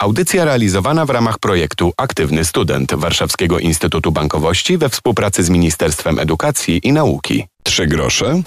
[0.00, 6.80] Audycja realizowana w ramach projektu Aktywny Student Warszawskiego Instytutu Bankowości we współpracy z Ministerstwem Edukacji
[6.82, 7.44] i Nauki.
[7.62, 8.42] Trzy grosze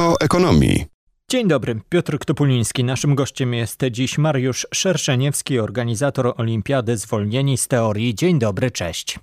[0.00, 0.84] o ekonomii.
[1.30, 2.84] Dzień dobry, Piotr Ktopuliński.
[2.84, 8.14] Naszym gościem jest dziś Mariusz Szerszeniewski, organizator Olimpiady Zwolnieni z Teorii.
[8.14, 9.18] Dzień dobry, cześć.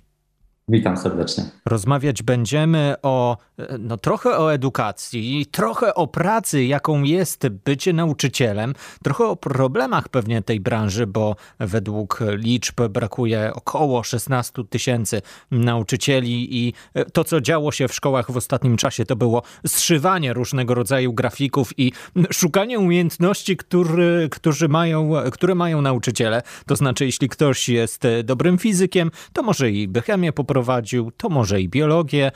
[0.68, 1.44] Witam serdecznie.
[1.66, 3.36] Rozmawiać będziemy o,
[3.78, 10.42] no trochę o edukacji, trochę o pracy, jaką jest bycie nauczycielem, trochę o problemach pewnie
[10.42, 16.74] tej branży, bo według liczb brakuje około 16 tysięcy nauczycieli i
[17.12, 21.78] to, co działo się w szkołach w ostatnim czasie, to było zszywanie różnego rodzaju grafików
[21.78, 21.92] i
[22.32, 26.42] szukanie umiejętności, który, którzy mają, które mają nauczyciele.
[26.66, 31.60] To znaczy, jeśli ktoś jest dobrym fizykiem, to może i chemię poprowadzić, prowadził, to może
[31.60, 32.30] i biologię.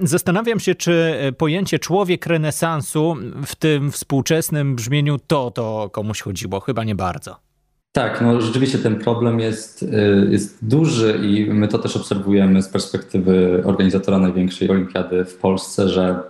[0.00, 3.16] Zastanawiam się, czy pojęcie człowiek renesansu
[3.46, 6.60] w tym współczesnym brzmieniu to, to komuś chodziło.
[6.60, 7.36] Chyba nie bardzo.
[7.92, 12.68] Tak, no rzeczywiście ten problem jest, y, jest duży i my to też obserwujemy z
[12.68, 16.20] perspektywy organizatora największej olimpiady w Polsce, że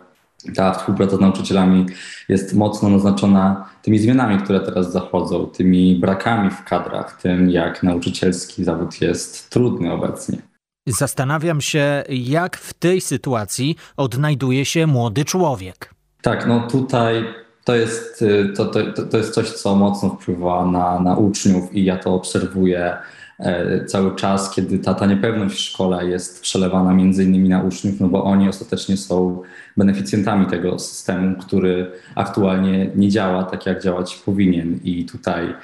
[0.54, 1.86] ta współpraca z nauczycielami
[2.28, 8.64] jest mocno naznaczona tymi zmianami, które teraz zachodzą, tymi brakami w kadrach, tym jak nauczycielski
[8.64, 10.47] zawód jest trudny obecnie.
[10.88, 15.94] Zastanawiam się, jak w tej sytuacji odnajduje się młody człowiek.
[16.22, 17.24] Tak, no tutaj
[17.64, 21.84] to jest, y, to, to, to jest coś, co mocno wpływa na, na uczniów i
[21.84, 22.96] ja to obserwuję
[23.38, 28.00] e, cały czas, kiedy ta, ta niepewność w szkole jest przelewana między innymi na uczniów,
[28.00, 29.42] no bo oni ostatecznie są
[29.76, 34.80] beneficjentami tego systemu, który aktualnie nie działa tak, jak działać powinien.
[34.84, 35.54] I tutaj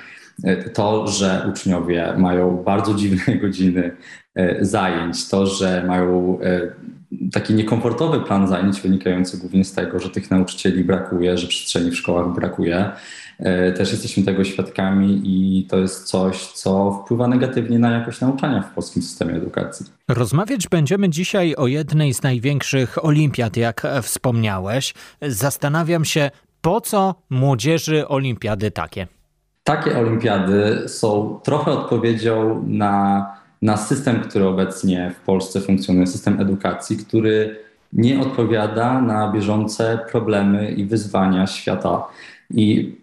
[0.72, 3.96] to, że uczniowie mają bardzo dziwne godziny
[4.34, 6.60] E, zajęć, to, że mają e,
[7.32, 11.96] taki niekomfortowy plan zajęć wynikający głównie z tego, że tych nauczycieli brakuje, że przestrzeni w
[11.96, 12.90] szkołach brakuje.
[13.38, 18.62] E, też jesteśmy tego świadkami i to jest coś, co wpływa negatywnie na jakość nauczania
[18.62, 19.86] w polskim systemie edukacji.
[20.08, 24.94] Rozmawiać będziemy dzisiaj o jednej z największych olimpiad, jak wspomniałeś.
[25.22, 26.30] Zastanawiam się,
[26.60, 29.06] po co młodzieży olimpiady takie?
[29.64, 33.26] Takie olimpiady są trochę odpowiedzią na
[33.64, 37.56] na system, który obecnie w Polsce funkcjonuje, system edukacji, który
[37.92, 42.04] nie odpowiada na bieżące problemy i wyzwania świata.
[42.50, 42.94] I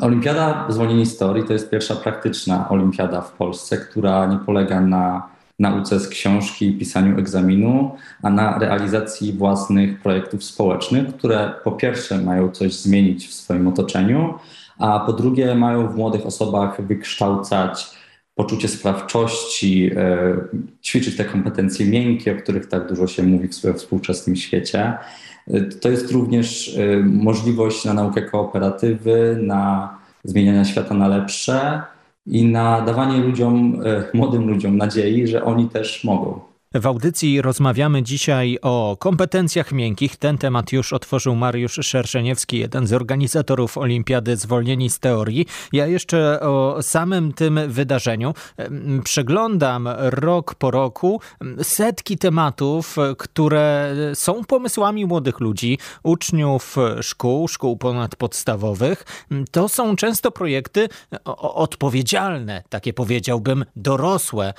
[0.00, 5.28] Olimpiada Zwolnieni Historii to jest pierwsza praktyczna olimpiada w Polsce, która nie polega na
[5.58, 12.18] nauce z książki i pisaniu egzaminu, a na realizacji własnych projektów społecznych, które po pierwsze
[12.18, 14.34] mają coś zmienić w swoim otoczeniu,
[14.78, 17.96] a po drugie mają w młodych osobach wykształcać
[18.36, 20.36] poczucie sprawczości, e,
[20.82, 24.94] ćwiczyć te kompetencje miękkie, o których tak dużo się mówi w współczesnym świecie.
[25.48, 29.94] E, to jest również e, możliwość na naukę kooperatywy, na
[30.24, 31.82] zmieniania świata na lepsze
[32.26, 33.82] i na dawanie ludziom,
[34.14, 36.40] młodym ludziom nadziei, że oni też mogą.
[36.80, 40.16] W audycji rozmawiamy dzisiaj o kompetencjach miękkich.
[40.16, 45.46] Ten temat już otworzył Mariusz Szerszeniewski, jeden z organizatorów Olimpiady Zwolnieni z Teorii.
[45.72, 48.34] Ja jeszcze o samym tym wydarzeniu
[49.04, 51.20] przeglądam rok po roku
[51.62, 59.04] setki tematów, które są pomysłami młodych ludzi, uczniów szkół, szkół ponadpodstawowych.
[59.50, 60.88] To są często projekty
[61.36, 64.54] odpowiedzialne, takie powiedziałbym dorosłe,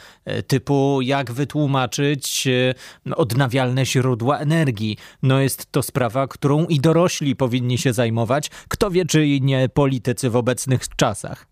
[0.48, 4.98] typu jak wytłumaczyć e, odnawialne źródła energii.
[5.24, 8.50] No jest to sprawa, którą i dorośli powinni się zajmować.
[8.68, 11.48] Kto wie, czy nie politycy w obecnych czasach.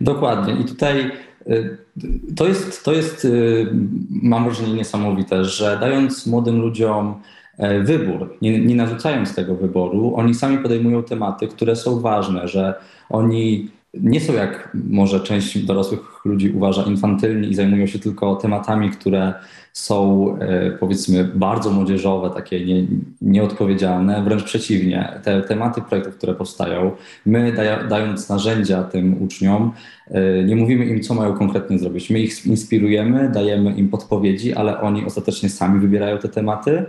[0.00, 0.54] Dokładnie.
[0.54, 1.76] I tutaj e,
[2.36, 3.28] to jest, to jest, e,
[4.10, 7.22] mam wrażenie, niesamowite, że dając młodym ludziom
[7.84, 12.74] wybór, nie, nie narzucając tego wyboru, oni sami podejmują tematy, które są ważne, że
[13.08, 18.90] oni nie są jak może część dorosłych ludzi uważa infantylni i zajmują się tylko tematami,
[18.90, 19.34] które
[19.72, 22.86] są e, powiedzmy bardzo młodzieżowe, takie nie,
[23.20, 24.22] nieodpowiedzialne.
[24.22, 26.90] Wręcz przeciwnie, te tematy projektów, które powstają,
[27.26, 27.52] my
[27.88, 29.72] dając narzędzia tym uczniom,
[30.10, 32.10] e, nie mówimy im, co mają konkretnie zrobić.
[32.10, 36.84] My ich inspirujemy, dajemy im podpowiedzi, ale oni ostatecznie sami wybierają te tematy.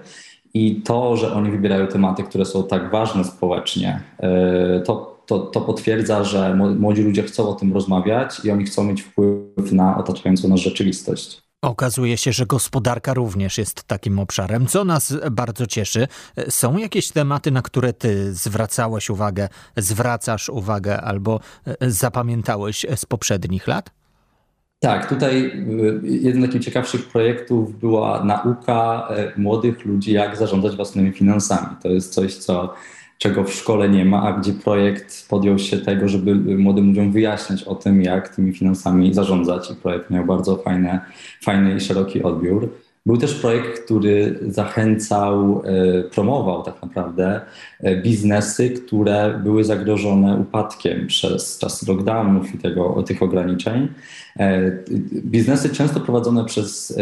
[0.53, 5.62] I to, że oni wybierają tematy, które są tak ważne społecznie, e, to to, to
[5.62, 10.48] potwierdza, że młodzi ludzie chcą o tym rozmawiać i oni chcą mieć wpływ na otaczającą
[10.48, 11.42] nas rzeczywistość.
[11.62, 16.07] Okazuje się, że gospodarka również jest takim obszarem, co nas bardzo cieszy.
[16.50, 23.68] Są jakieś tematy, na które ty zwracałeś uwagę, zwracasz uwagę albo e, zapamiętałeś z poprzednich
[23.68, 23.92] lat?
[24.80, 30.75] Tak, tutaj e, jeden z takich ciekawszych projektów była nauka e, młodych ludzi, jak zarządzać
[30.75, 31.68] własnymi finansami.
[31.84, 32.74] To jest coś, co
[33.21, 37.63] czego w szkole nie ma, a gdzie projekt podjął się tego, żeby młodym ludziom wyjaśniać
[37.63, 41.00] o tym, jak tymi finansami zarządzać i projekt miał bardzo fajne,
[41.44, 42.69] fajny i szeroki odbiór.
[43.06, 47.41] Był też projekt, który zachęcał, e, promował tak naprawdę
[47.79, 53.88] e, biznesy, które były zagrożone upadkiem przez czas lockdownów i tego, tych ograniczeń.
[54.39, 54.72] E,
[55.25, 56.98] biznesy często prowadzone przez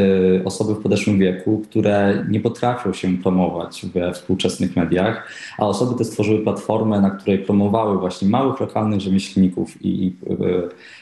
[0.45, 6.05] osoby w podeszłym wieku, które nie potrafią się promować we współczesnych mediach, a osoby te
[6.05, 10.15] stworzyły platformę, na której promowały właśnie małych, lokalnych rzemieślników i, i,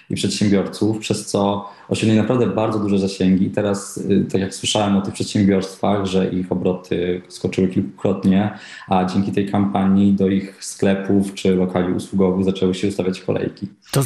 [0.10, 3.50] i przedsiębiorców, przez co osiągnęli naprawdę bardzo duże zasięgi.
[3.50, 4.00] Teraz,
[4.32, 8.58] tak jak słyszałem o tych przedsiębiorstwach, że ich obroty skoczyły kilkukrotnie,
[8.88, 13.68] a dzięki tej kampanii do ich sklepów czy lokali usługowych zaczęły się ustawiać kolejki.
[13.92, 14.04] To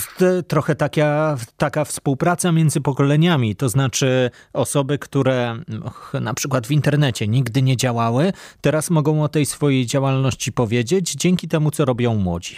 [0.47, 2.10] trochę taka, taka współpraca
[2.53, 5.55] między pokoleniami, to znaczy osoby, które
[6.21, 11.47] na przykład w internecie nigdy nie działały, teraz mogą o tej swojej działalności powiedzieć dzięki
[11.47, 12.55] temu, co robią młodzi.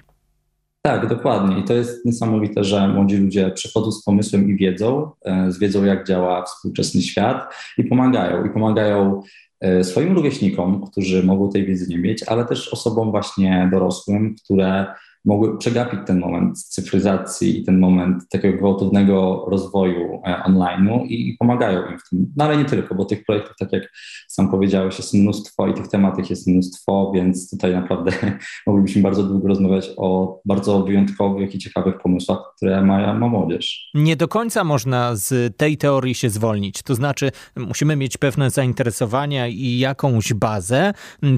[0.85, 1.59] Tak, dokładnie.
[1.59, 5.83] I to jest niesamowite, że młodzi ludzie przychodzą z pomysłem i wiedzą, e, z wiedzą,
[5.83, 8.45] jak działa współczesny świat i pomagają.
[8.45, 9.21] I pomagają
[9.61, 14.85] e, swoim rówieśnikom, którzy mogą tej wiedzy nie mieć, ale też osobom właśnie dorosłym, które
[15.25, 21.37] mogły przegapić ten moment cyfryzacji i ten moment takiego gwałtownego rozwoju e, online'u i, i,
[21.37, 22.33] pomagają im w tym.
[22.37, 23.91] No ale nie tylko, bo tych projektów, tak jak
[24.27, 28.11] sam powiedziałeś, jest mnóstwo i tych tematów jest mnóstwo, więc tutaj naprawdę
[28.67, 33.89] moglibyśmy bardzo długo rozmawiać o bardzo wyjątkowych i ciekawych pomysłach, które ma, ma młodzież.
[33.93, 39.47] Nie do końca można z tej teorii się zwolnić, to znaczy musimy mieć pewne zainteresowania
[39.47, 40.93] i jakąś bazę,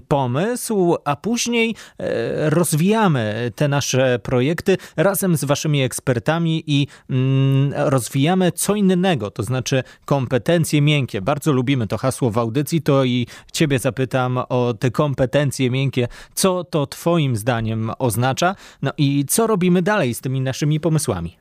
[0.07, 8.51] pomysł, a później e, rozwijamy te nasze projekty razem z waszymi ekspertami i mm, rozwijamy
[8.51, 11.21] co innego, to znaczy kompetencje miękkie.
[11.21, 16.07] Bardzo lubimy to hasło w audycji, to i ciebie zapytam o te kompetencje miękkie.
[16.33, 18.55] Co to twoim zdaniem oznacza?
[18.81, 21.37] No i co robimy dalej z tymi naszymi pomysłami?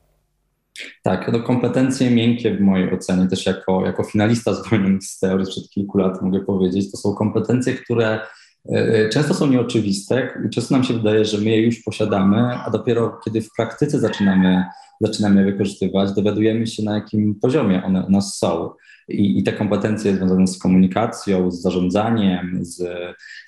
[1.03, 5.69] Tak, no kompetencje miękkie w mojej ocenie, też jako, jako finalista zwolnionych z teorii sprzed
[5.69, 8.19] kilku lat mogę powiedzieć, to są kompetencje, które
[9.11, 13.41] często są nieoczywiste, często nam się wydaje, że my je już posiadamy, a dopiero kiedy
[13.41, 14.63] w praktyce zaczynamy,
[15.01, 18.69] zaczynamy je wykorzystywać, dowiadujemy się na jakim poziomie one u nas są.
[19.07, 22.83] I, I, te kompetencje związane z komunikacją, z zarządzaniem, z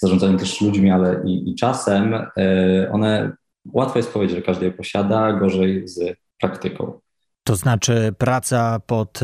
[0.01, 3.31] zarządzaniem też ludźmi, ale i, i czasem, e, one
[3.73, 6.99] łatwo jest powiedzieć, że każdy je posiada, gorzej z praktyką.
[7.43, 9.19] To znaczy praca pod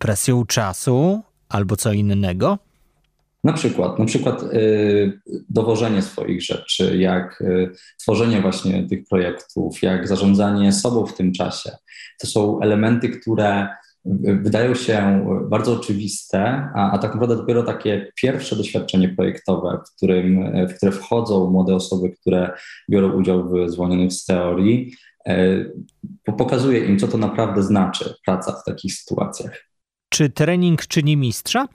[0.00, 2.58] presją czasu albo co innego?
[3.44, 10.08] Na przykład, na przykład y, dowożenie swoich rzeczy, jak y, tworzenie właśnie tych projektów, jak
[10.08, 11.70] zarządzanie sobą w tym czasie.
[12.20, 13.68] To są elementy, które
[14.42, 20.52] wydają się bardzo oczywiste, a, a tak naprawdę dopiero takie pierwsze doświadczenie projektowe, w, którym,
[20.68, 22.50] w które wchodzą młode osoby, które
[22.90, 24.94] biorą udział w zwolnionych z teorii,
[25.28, 25.72] y,
[26.24, 29.70] pokazuje im, co to naprawdę znaczy praca w takich sytuacjach.
[30.08, 31.66] Czy trening czyni mistrza?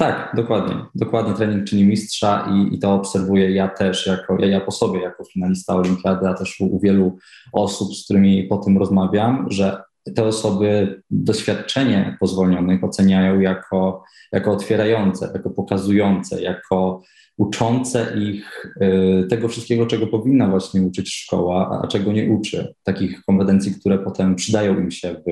[0.00, 0.76] Tak, dokładnie.
[0.94, 5.00] Dokładnie trening czyni mistrza i, i to obserwuję ja też, jako, ja, ja po sobie,
[5.00, 7.18] jako finalista olimpiady, a też u, u wielu
[7.52, 9.82] osób, z którymi po tym rozmawiam, że
[10.16, 17.02] te osoby doświadczenie pozwolnionych oceniają jako, jako otwierające, jako pokazujące, jako
[17.40, 22.74] uczące ich y, tego wszystkiego, czego powinna właśnie uczyć szkoła, a czego nie uczy.
[22.82, 25.24] Takich kompetencji, które potem przydają im się w,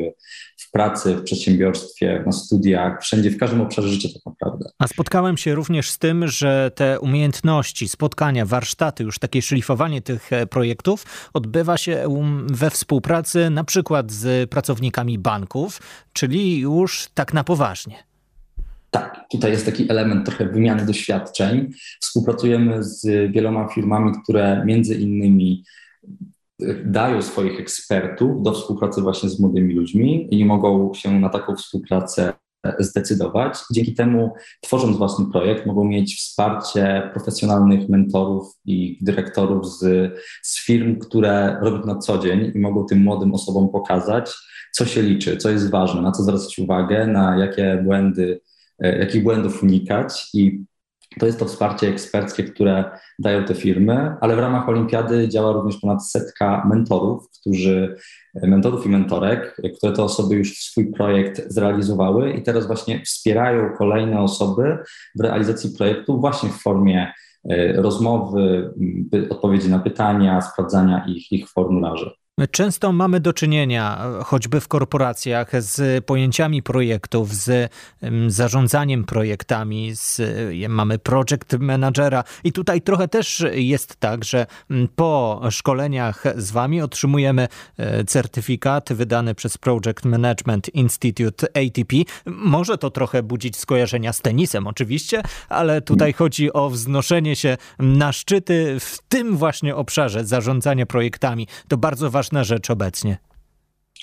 [0.56, 4.70] w pracy, w przedsiębiorstwie, na studiach, wszędzie, w każdym obszarze życia tak naprawdę.
[4.78, 10.32] A spotkałem się również z tym, że te umiejętności, spotkania, warsztaty, już takie szlifowanie tych
[10.32, 12.04] e, projektów odbywa się
[12.46, 15.80] we współpracy na przykład z pracownikami banków,
[16.12, 18.07] czyli już tak na poważnie.
[18.90, 21.70] Tak, tutaj jest taki element trochę wymiany doświadczeń.
[22.00, 25.64] Współpracujemy z wieloma firmami, które między innymi
[26.62, 31.56] e, dają swoich ekspertów do współpracy właśnie z młodymi ludźmi i mogą się na taką
[31.56, 32.32] współpracę
[32.78, 33.58] zdecydować.
[33.72, 40.98] Dzięki temu, tworząc własny projekt, mogą mieć wsparcie profesjonalnych mentorów i dyrektorów z, z firm,
[40.98, 44.34] które robią na co dzień i mogą tym młodym osobom pokazać,
[44.72, 49.22] co się liczy, co jest ważne, na co zwracać uwagę, na jakie błędy E, jakich
[49.22, 50.64] błędów unikać i
[51.18, 55.76] to jest to wsparcie eksperckie, które dają te firmy, ale w ramach olimpiady działa również
[55.76, 57.96] ponad setka mentorów, którzy,
[58.34, 63.76] e, mentorów i mentorek, które te osoby już swój projekt zrealizowały i teraz właśnie wspierają
[63.76, 64.78] kolejne osoby
[65.14, 67.12] w realizacji projektu właśnie w formie
[67.50, 68.70] e, rozmowy,
[69.30, 72.10] odpowiedzi na pytania, sprawdzania ich, ich formularzy.
[72.50, 77.72] Często mamy do czynienia, choćby w korporacjach, z pojęciami projektów, z
[78.28, 80.20] zarządzaniem projektami, z,
[80.68, 84.46] mamy project managera i tutaj trochę też jest tak, że
[84.96, 91.96] po szkoleniach z wami otrzymujemy e, certyfikat wydany przez Project Management Institute ATP.
[92.26, 98.12] Może to trochę budzić skojarzenia z tenisem oczywiście, ale tutaj chodzi o wznoszenie się na
[98.12, 101.46] szczyty w tym właśnie obszarze zarządzania projektami.
[101.68, 103.18] To bardzo ważne ważna rzecz obecnie.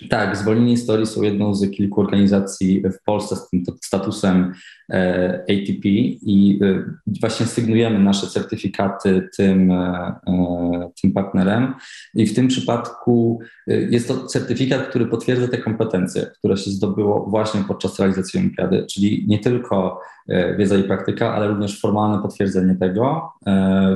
[0.09, 4.53] Tak, zwolnieni historii są jedną z kilku organizacji w Polsce z tym statusem
[4.89, 5.87] e, ATP
[6.21, 6.83] i e,
[7.21, 10.15] właśnie sygnujemy nasze certyfikaty tym, e,
[11.01, 11.73] tym partnerem.
[12.13, 17.61] I w tym przypadku jest to certyfikat, który potwierdza te kompetencje, które się zdobyło właśnie
[17.67, 20.01] podczas realizacji olimpiady, czyli nie tylko
[20.57, 23.31] wiedza i praktyka, ale również formalne potwierdzenie tego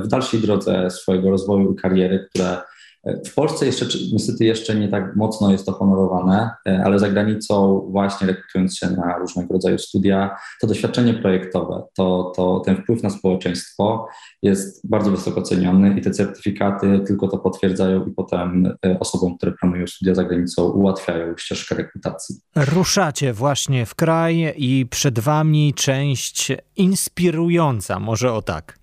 [0.04, 2.56] w dalszej drodze swojego rozwoju i kariery, które
[3.04, 7.86] w Polsce jeszcze niestety jeszcze nie tak mocno jest to honorowane, e, ale za granicą
[7.90, 13.10] właśnie rekrutując się na różnego rodzaju studia, to doświadczenie projektowe, to, to ten wpływ na
[13.10, 14.08] społeczeństwo
[14.42, 19.52] jest bardzo wysoko ceniony i te certyfikaty tylko to potwierdzają i potem e, osobom, które
[19.52, 22.36] planują studia za granicą ułatwiają ścieżkę rekrutacji.
[22.56, 28.79] Ruszacie właśnie w kraj i przed wami część inspirująca, może o tak.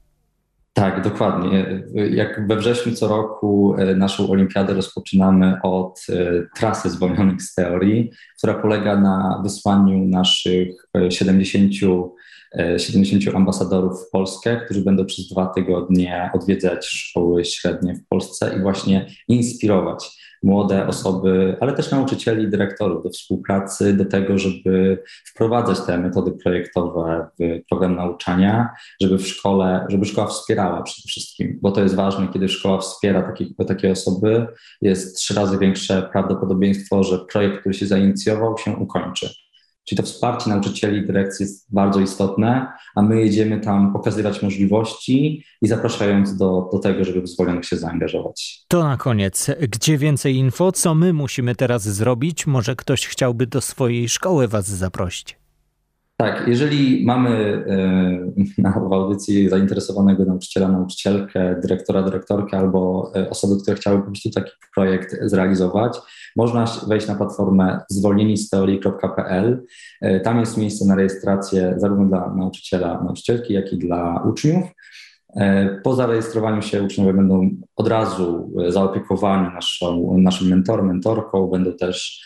[0.77, 1.83] Tak, dokładnie.
[2.11, 8.11] Jak we wrześniu co roku e, naszą olimpiadę rozpoczynamy od e, trasy zwolnionych z teorii,
[8.37, 11.73] która polega na wysłaniu naszych 70,
[12.53, 18.55] e, 70 ambasadorów w Polskę, którzy będą przez dwa tygodnie odwiedzać szkoły średnie w Polsce
[18.57, 25.81] i właśnie inspirować młode osoby, ale też nauczycieli dyrektorów do współpracy, do tego, żeby wprowadzać
[25.81, 28.69] te metody projektowe w program nauczania,
[29.01, 33.21] żeby w szkole, żeby szkoła wspierała przede wszystkim, bo to jest ważne, kiedy szkoła wspiera
[33.21, 34.47] takie, takie osoby,
[34.81, 39.46] jest trzy razy większe prawdopodobieństwo, że projekt, który się zainicjował, się ukończy.
[39.87, 45.43] Czyli to wsparcie nauczycieli i dyrekcji jest bardzo istotne, a my jedziemy tam pokazywać możliwości
[45.61, 48.65] i zapraszając do, do tego, żeby zwolnionych się zaangażować.
[48.67, 49.51] To na koniec.
[49.59, 50.71] Gdzie więcej info?
[50.71, 52.47] Co my musimy teraz zrobić?
[52.47, 55.46] Może ktoś chciałby do swojej szkoły Was zaprosić?
[56.19, 57.63] Tak, jeżeli mamy
[58.57, 64.29] e, na, audycji zainteresowanego nauczyciela, nauczycielkę, dyrektora, dyrektorkę albo e, osoby, które chciały po prostu
[64.29, 65.97] taki projekt zrealizować,
[66.35, 69.65] można wejść na platformę zwolnienisteorii.pl.
[70.01, 74.65] E, tam jest miejsce na rejestrację zarówno dla nauczyciela, nauczycielki, jak i dla uczniów.
[75.83, 82.23] Po zarejestrowaniu się uczniowie będą od razu zaopiekowani naszą, naszym mentorem, mentorką, będą też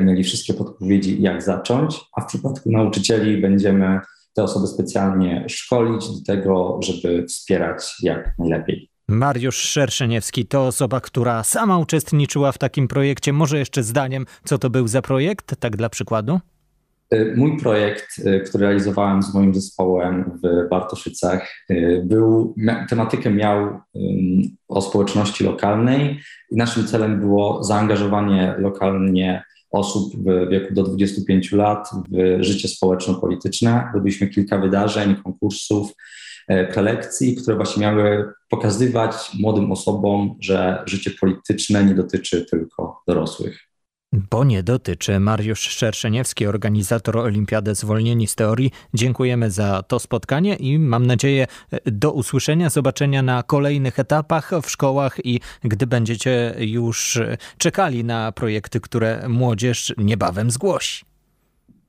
[0.00, 4.00] mieli wszystkie podpowiedzi, jak zacząć, a w przypadku nauczycieli będziemy
[4.34, 8.90] te osoby specjalnie szkolić do tego, żeby wspierać jak najlepiej.
[9.08, 13.32] Mariusz Szerszeniewski to osoba, która sama uczestniczyła w takim projekcie.
[13.32, 16.40] Może jeszcze zdaniem, co to był za projekt, tak dla przykładu?
[17.10, 21.66] E, mój projekt, e, który realizowałem z moim zespołem w Bartoszycach,
[22.04, 22.54] był,
[22.88, 23.80] tematykę miał
[24.68, 31.90] o społeczności lokalnej i naszym celem było zaangażowanie lokalnie osób w wieku do 25 lat
[32.10, 33.90] w życie społeczno-polityczne.
[33.94, 35.92] Robiliśmy kilka wydarzeń, konkursów,
[36.48, 43.75] e, prelekcji, które właśnie miały pokazywać młodym osobom, że życie polityczne nie dotyczy tylko dorosłych.
[44.12, 45.20] Bo nie dotyczy.
[45.20, 48.70] Mariusz Szerszeniewski, organizator Olimpiady Zwolnieni z Teorii.
[48.94, 51.46] Dziękujemy za to spotkanie i mam nadzieję
[51.86, 57.20] do usłyszenia, zobaczenia na kolejnych etapach w szkołach i gdy będziecie już
[57.58, 61.04] czekali na projekty, które młodzież niebawem zgłosi.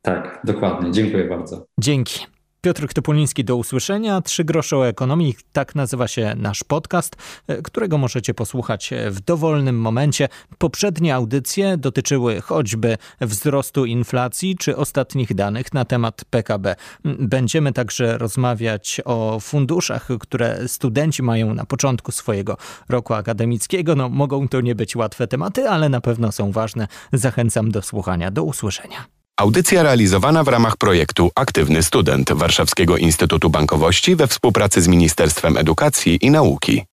[0.01, 0.91] Tak, dokładnie.
[0.91, 1.65] Dziękuję bardzo.
[1.79, 2.36] Dzięki.
[2.67, 4.21] Piotr Topuliński, do usłyszenia.
[4.21, 7.15] Trzy grosze o ekonomii, tak nazywa się nasz podcast,
[7.47, 10.29] e, którego możecie posłuchać w dowolnym momencie.
[10.57, 16.75] Poprzednie audycje dotyczyły choćby wzrostu inflacji czy ostatnich danych na temat PKB.
[17.05, 22.57] Będziemy także rozmawiać o funduszach, które studenci mają na początku swojego
[22.89, 23.95] roku akademickiego.
[23.95, 26.87] No, mogą to nie być łatwe tematy, ale na pewno są ważne.
[27.13, 28.31] Zachęcam do słuchania.
[28.31, 29.16] Do usłyszenia.
[29.39, 36.19] Audycja realizowana w ramach projektu Aktywny Student Warszawskiego Instytutu Bankowości we współpracy z Ministerstwem Edukacji
[36.21, 36.83] i Nauki.